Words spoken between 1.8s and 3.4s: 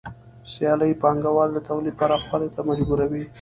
پراخوالي ته مجبوروي